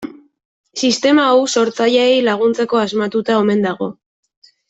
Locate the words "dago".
3.69-3.93